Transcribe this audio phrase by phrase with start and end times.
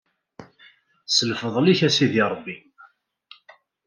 [1.15, 2.57] S lfeḍl-ik a Sidi Ṛebbi.